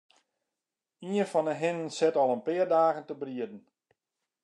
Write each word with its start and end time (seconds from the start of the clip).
Ien 1.11 1.27
fan 1.31 1.49
'e 1.51 1.55
hinnen 1.61 1.91
sit 1.97 2.15
al 2.21 2.33
in 2.35 2.43
pear 2.45 2.67
dagen 2.75 3.05
te 3.07 3.15
brieden. 3.21 3.61